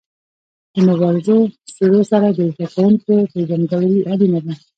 د 0.73 0.75
مبارزو 0.89 1.37
څېرو 1.75 2.01
سره 2.11 2.27
د 2.31 2.39
زده 2.53 2.65
کوونکو 2.73 3.11
پيژندګلوي 3.31 3.99
اړینه 4.11 4.39
ده. 4.45 4.53